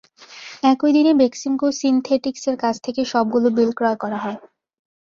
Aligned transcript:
একই 0.63 0.91
দিনে 0.95 1.11
বেক্সিমকো 1.21 1.67
সিনথেটিক্সের 1.79 2.55
কাছ 2.63 2.75
থেকে 2.85 3.01
সবগুলো 3.11 3.47
বিল 3.57 3.71
ক্রয় 3.77 3.97
করা 4.03 4.17
হয়। 4.23 4.37